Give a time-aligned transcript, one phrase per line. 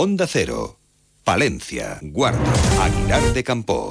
[0.00, 0.78] Onda Cero,
[1.24, 2.38] Palencia, Guardo,
[2.80, 3.90] Aguilar de Campo.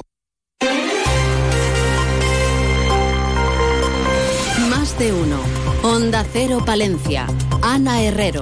[4.70, 5.38] Más de uno.
[5.82, 7.26] Onda Cero Palencia.
[7.60, 8.40] Ana Herrero.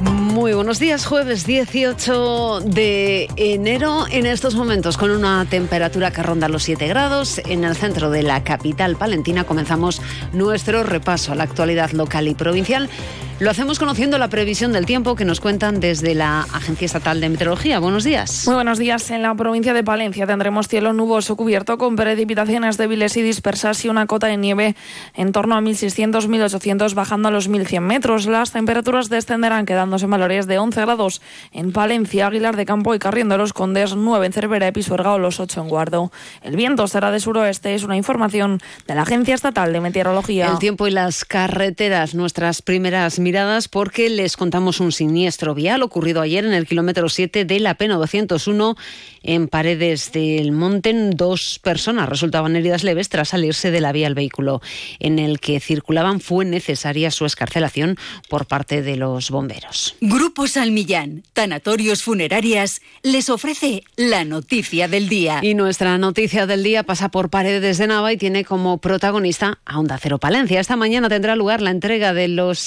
[0.00, 6.48] Muy buenos días, jueves 18 de enero, en estos momentos con una temperatura que ronda
[6.48, 7.38] los 7 grados.
[7.46, 12.34] En el centro de la capital palentina comenzamos nuestro repaso a la actualidad local y
[12.34, 12.90] provincial.
[13.38, 17.28] Lo hacemos conociendo la previsión del tiempo que nos cuentan desde la Agencia Estatal de
[17.28, 17.78] Meteorología.
[17.80, 18.44] Buenos días.
[18.46, 19.10] Muy buenos días.
[19.10, 23.90] En la provincia de Palencia tendremos cielo nuboso cubierto con precipitaciones débiles y dispersas y
[23.90, 24.74] una cota de nieve
[25.12, 28.24] en torno a 1.600-1.800 bajando a los 1.100 metros.
[28.24, 31.20] Las temperaturas descenderán quedándose en valores de 11 grados
[31.52, 35.12] en Palencia, Aguilar de Campo y Carriendo de los Condes, 9 en Cervera y Pisuerga
[35.12, 36.10] o los 8 en Guardo.
[36.40, 40.50] El viento será de suroeste, es una información de la Agencia Estatal de Meteorología.
[40.50, 46.20] El tiempo y las carreteras, nuestras primeras miradas porque les contamos un siniestro vial ocurrido
[46.20, 48.76] ayer en el kilómetro 7 de la P901
[49.24, 50.94] en Paredes del Monte.
[51.10, 54.62] Dos personas resultaban heridas leves tras salirse de la vía el vehículo
[55.00, 56.20] en el que circulaban.
[56.20, 57.96] Fue necesaria su escarcelación
[58.28, 59.96] por parte de los bomberos.
[60.00, 65.40] Grupo Salmillán, Tanatorios Funerarias, les ofrece la noticia del día.
[65.42, 69.80] Y nuestra noticia del día pasa por Paredes de Nava y tiene como protagonista a
[69.80, 70.60] Onda Cero Palencia.
[70.60, 72.60] Esta mañana tendrá lugar la entrega de los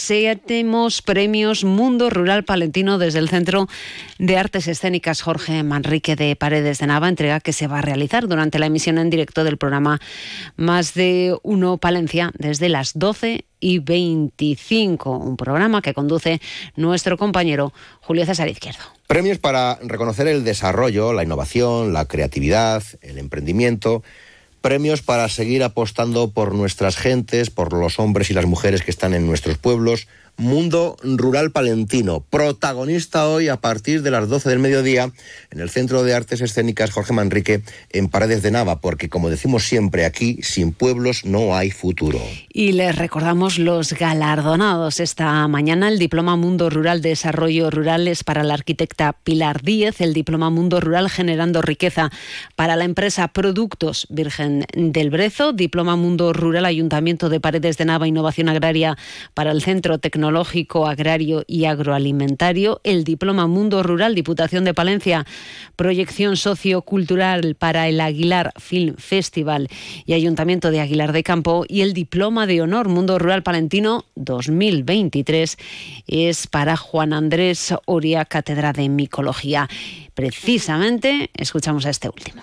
[0.50, 3.68] séptimos premios Mundo Rural Palentino desde el Centro
[4.18, 8.28] de Artes Escénicas Jorge Manrique de Paredes de Nava, entrega que se va a realizar
[8.28, 10.02] durante la emisión en directo del programa
[10.56, 16.42] Más de Uno Palencia desde las 12 y 25, un programa que conduce
[16.76, 18.82] nuestro compañero Julio César Izquierdo.
[19.06, 24.02] Premios para reconocer el desarrollo, la innovación, la creatividad, el emprendimiento.
[24.62, 29.14] Premios para seguir apostando por nuestras gentes, por los hombres y las mujeres que están
[29.14, 30.08] en nuestros pueblos.
[30.40, 35.12] Mundo Rural Palentino, protagonista hoy a partir de las 12 del mediodía
[35.52, 39.66] en el Centro de Artes Escénicas Jorge Manrique en Paredes de Nava, porque como decimos
[39.66, 42.22] siempre aquí, sin pueblos no hay futuro.
[42.54, 48.44] Y les recordamos los galardonados esta mañana, el Diploma Mundo Rural Desarrollo Rural es para
[48.44, 52.12] la arquitecta Pilar Díez, el Diploma Mundo Rural Generando Riqueza
[52.56, 58.08] para la empresa Productos Virgen del Brezo, Diploma Mundo Rural Ayuntamiento de Paredes de Nava
[58.08, 58.98] Innovación Agraria
[59.34, 60.29] para el Centro Tecnológico
[60.88, 65.26] Agrario y Agroalimentario, el Diploma Mundo Rural, Diputación de Palencia,
[65.76, 69.68] Proyección Sociocultural para el Aguilar Film Festival
[70.06, 75.58] y Ayuntamiento de Aguilar de Campo y el Diploma de Honor Mundo Rural Palentino 2023
[76.08, 79.70] es para Juan Andrés Oria, Cátedra de Micología.
[80.14, 82.42] Precisamente escuchamos a este último.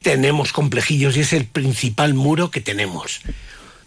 [0.00, 3.20] Tenemos complejillos y es el principal muro que tenemos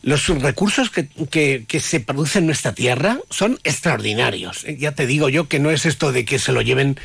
[0.05, 4.63] los recursos que, que, que, se producen en nuestra tierra son extraordinarios.
[4.77, 6.99] Ya te digo yo que no es esto de que se lo lleven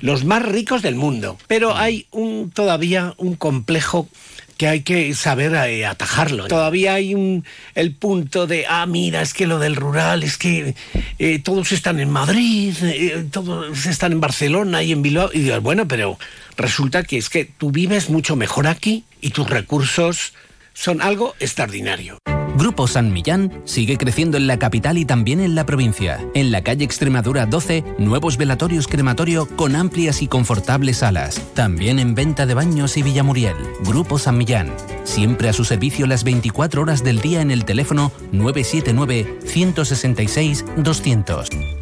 [0.00, 4.08] los más ricos del mundo, pero hay un, todavía un complejo
[4.56, 6.48] que hay que saber eh, atajarlo.
[6.48, 7.44] Todavía hay un,
[7.76, 10.74] el punto de, ah, mira, es que lo del rural, es que
[11.20, 15.30] eh, todos están en Madrid, eh, todos están en Barcelona y en Bilbao.
[15.32, 16.18] Y digo, bueno, pero
[16.56, 20.32] resulta que es que tú vives mucho mejor aquí y tus recursos
[20.74, 22.18] son algo extraordinario.
[22.56, 26.20] Grupo San Millán sigue creciendo en la capital y también en la provincia.
[26.34, 31.40] En la calle Extremadura 12, nuevos velatorios crematorio con amplias y confortables salas.
[31.54, 33.56] También en venta de baños y Villamuriel.
[33.84, 34.72] Grupo San Millán.
[35.04, 41.79] Siempre a su servicio las 24 horas del día en el teléfono 979 166 200.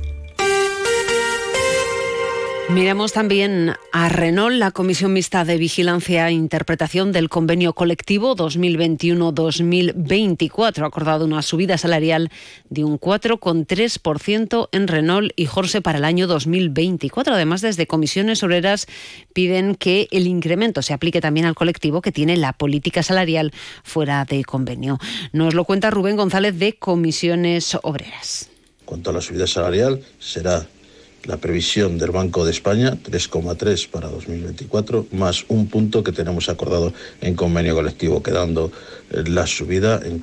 [2.71, 10.83] Miramos también a Renault, la Comisión Mixta de Vigilancia e Interpretación del Convenio Colectivo 2021-2024.
[10.83, 12.31] Ha acordado una subida salarial
[12.69, 17.33] de un 4,3% en Renault y Jorge para el año 2024.
[17.33, 18.87] Además, desde comisiones obreras
[19.33, 24.27] piden que el incremento se aplique también al colectivo que tiene la política salarial fuera
[24.27, 24.99] de convenio.
[25.33, 28.51] Nos lo cuenta Rubén González de Comisiones Obreras.
[28.84, 30.66] Cuanto a la subida salarial, será
[31.28, 36.95] la previsión del Banco de España, 3,3 para 2024, más un punto que tenemos acordado
[37.21, 38.72] en convenio colectivo, quedando
[39.10, 40.21] la subida en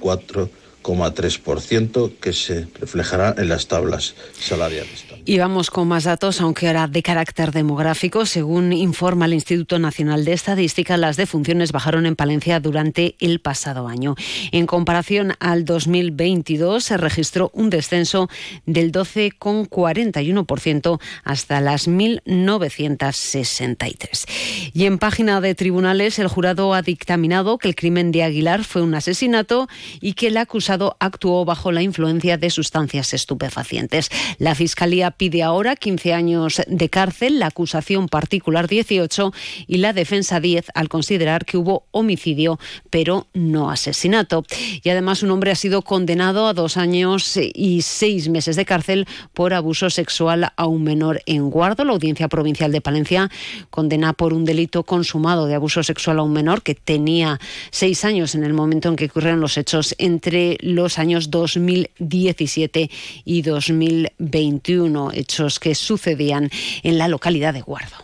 [0.86, 5.04] 4,3% que se reflejará en las tablas salariales.
[5.26, 8.28] Y vamos con más datos, aunque ahora de carácter demográfico.
[8.28, 13.88] Según informa el Instituto Nacional de Estadística, las defunciones bajaron en Palencia durante el pasado
[13.88, 14.14] año.
[14.52, 18.30] En comparación al 2022, se registró un descenso
[18.68, 24.72] del 12,41% hasta las 1.963.
[24.74, 28.84] Y en página de tribunales, el jurado ha dictaminado que el crimen de Aguilar fue
[28.84, 29.68] un asesinato
[30.02, 34.10] y que el acusado actuó bajo la influencia de sustancias estupefacientes.
[34.38, 39.34] La Fiscalía pide ahora 15 años de cárcel, la acusación particular 18
[39.68, 44.44] y la defensa 10 al considerar que hubo homicidio pero no asesinato.
[44.84, 49.08] Y además un hombre ha sido condenado a dos años y seis meses de cárcel
[49.34, 51.84] por abuso sexual a un menor en Guardo.
[51.84, 53.30] La Audiencia Provincial de Palencia
[53.70, 57.40] condena por un delito consumado de abuso sexual a un menor que tenía
[57.72, 62.90] seis años en el momento en que ocurrieron los hechos entre los años 2017
[63.24, 66.50] y 2021, hechos que sucedían
[66.84, 67.96] en la localidad de Guardo.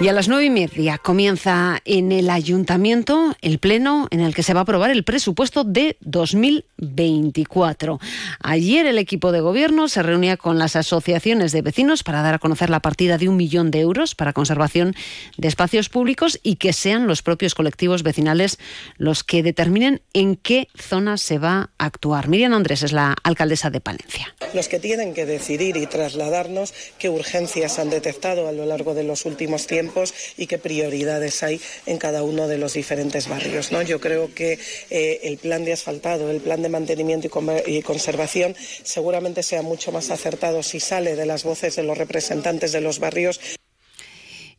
[0.00, 4.44] Y a las nueve y media comienza en el ayuntamiento el pleno en el que
[4.44, 7.98] se va a aprobar el presupuesto de 2024.
[8.40, 12.38] Ayer el equipo de gobierno se reunía con las asociaciones de vecinos para dar a
[12.38, 14.94] conocer la partida de un millón de euros para conservación
[15.36, 18.60] de espacios públicos y que sean los propios colectivos vecinales
[18.98, 22.28] los que determinen en qué zona se va a actuar.
[22.28, 24.32] Miriam Andrés es la alcaldesa de Palencia.
[24.54, 29.02] Los que tienen que decidir y trasladarnos qué urgencias han detectado a lo largo de
[29.02, 29.87] los últimos tiempos
[30.36, 33.72] y qué prioridades hay en cada uno de los diferentes barrios.
[33.72, 33.82] ¿no?
[33.82, 34.58] Yo creo que
[34.90, 37.28] eh, el plan de asfaltado, el plan de mantenimiento
[37.66, 41.98] y, y conservación seguramente sea mucho más acertado si sale de las voces de los
[41.98, 43.57] representantes de los barrios.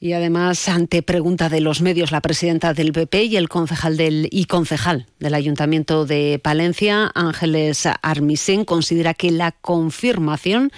[0.01, 4.29] Y además, ante pregunta de los medios, la presidenta del PP y el concejal del,
[4.31, 10.71] y concejal del Ayuntamiento de Palencia, Ángeles Armisen, considera que la confirmación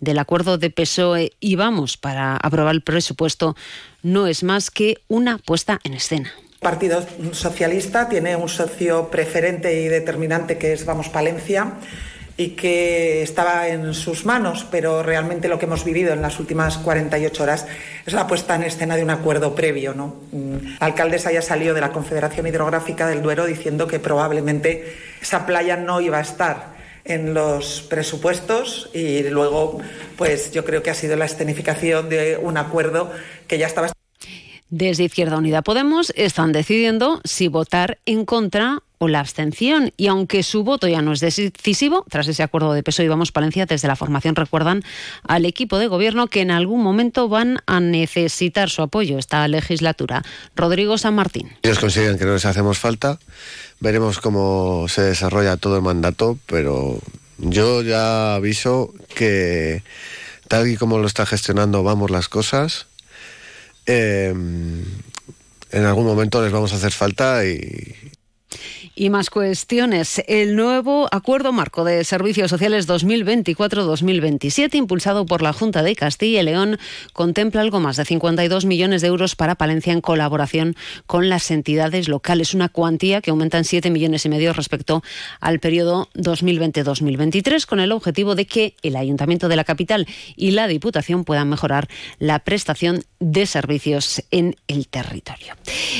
[0.00, 3.56] del acuerdo de PSOE y Vamos para aprobar el presupuesto
[4.02, 6.30] no es más que una puesta en escena.
[6.60, 11.74] Partido Socialista tiene un socio preferente y determinante que es Vamos Palencia
[12.36, 16.76] y que estaba en sus manos, pero realmente lo que hemos vivido en las últimas
[16.78, 17.66] 48 horas
[18.04, 19.94] es la puesta en escena de un acuerdo previo.
[19.94, 20.16] ¿no?
[20.78, 25.76] La alcaldesa ya salió de la Confederación Hidrográfica del Duero diciendo que probablemente esa playa
[25.76, 29.78] no iba a estar en los presupuestos y luego
[30.16, 33.12] pues yo creo que ha sido la escenificación de un acuerdo
[33.46, 33.92] que ya estaba
[34.68, 39.92] desde Izquierda Unida Podemos están decidiendo si votar en contra o la abstención.
[39.96, 43.32] Y aunque su voto ya no es decisivo, tras ese acuerdo de peso y Vamos
[43.32, 44.82] Palencia, desde la formación recuerdan
[45.26, 50.22] al equipo de gobierno que en algún momento van a necesitar su apoyo esta legislatura.
[50.54, 51.56] Rodrigo San Martín.
[51.62, 53.18] Ellos consideran que no les hacemos falta.
[53.80, 56.98] Veremos cómo se desarrolla todo el mandato, pero
[57.38, 59.82] yo ya aviso que
[60.48, 62.86] tal y como lo está gestionando Vamos las cosas,
[63.84, 64.32] eh,
[65.70, 67.94] en algún momento les vamos a hacer falta y,
[68.98, 70.22] y más cuestiones.
[70.26, 76.44] El nuevo Acuerdo Marco de Servicios Sociales 2024-2027, impulsado por la Junta de Castilla y
[76.44, 76.78] León,
[77.12, 80.76] contempla algo más de 52 millones de euros para Palencia en colaboración
[81.06, 85.02] con las entidades locales, una cuantía que aumenta en 7 millones y medio respecto
[85.40, 90.06] al periodo 2020-2023, con el objetivo de que el Ayuntamiento de la capital
[90.36, 91.86] y la Diputación puedan mejorar
[92.18, 95.54] la prestación de servicios en el territorio.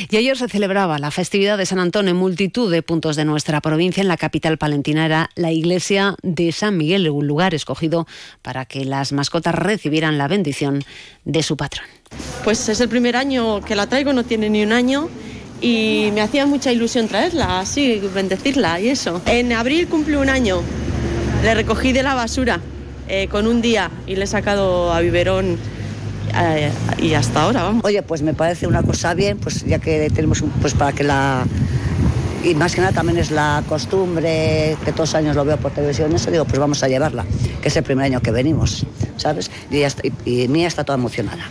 [0.09, 3.61] Y ayer se celebraba la festividad de San Antonio en multitud de puntos de nuestra
[3.61, 4.01] provincia.
[4.01, 8.07] En la capital palentina era la iglesia de San Miguel, un lugar escogido
[8.43, 10.83] para que las mascotas recibieran la bendición
[11.25, 11.87] de su patrón.
[12.45, 15.09] Pues es el primer año que la traigo, no tiene ni un año
[15.61, 19.21] y me hacía mucha ilusión traerla, así, bendecirla y eso.
[19.27, 20.63] En abril cumple un año,
[21.43, 22.61] le recogí de la basura
[23.09, 25.59] eh, con un día y le he sacado a biberón
[26.35, 27.85] eh, y hasta ahora, vamos.
[27.85, 31.05] Oye, pues me parece una cosa bien, pues ya que tenemos un, pues para que
[31.05, 31.47] la
[32.47, 35.73] y más que nada también es la costumbre, que todos los años lo veo por
[35.73, 37.25] televisión, eso digo, pues vamos a llevarla,
[37.61, 38.87] que es el primer año que venimos,
[39.17, 39.51] ¿sabes?
[39.69, 39.83] Y,
[40.25, 41.43] y Mía está toda emocionada.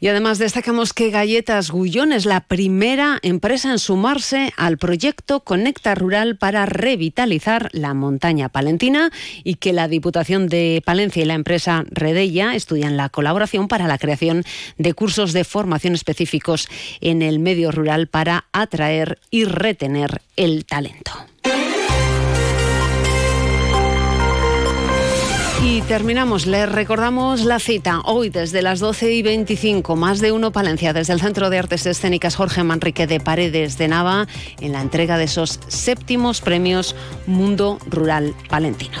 [0.00, 5.96] Y además destacamos que Galletas Gullón es la primera empresa en sumarse al proyecto Conecta
[5.96, 9.10] Rural para revitalizar la montaña palentina
[9.42, 13.98] y que la Diputación de Palencia y la empresa Redella estudian la colaboración para la
[13.98, 14.44] creación
[14.76, 16.68] de cursos de formación específicos
[17.00, 21.12] en el medio rural para atraer y retener el talento.
[25.88, 30.92] Terminamos, les recordamos la cita hoy desde las 12 y 25, más de uno Palencia,
[30.92, 34.26] desde el Centro de Artes Escénicas Jorge Manrique de Paredes de Nava,
[34.60, 36.94] en la entrega de esos séptimos premios
[37.26, 38.98] Mundo Rural Palentino.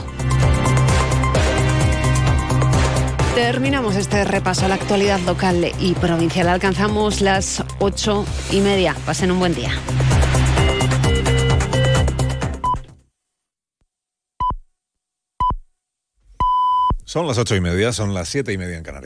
[3.34, 6.48] Terminamos este repaso a la actualidad local y provincial.
[6.48, 8.96] Alcanzamos las ocho y media.
[9.04, 9.72] Pasen un buen día.
[17.08, 18.96] Son las ocho y media, son las siete y media en Canarias.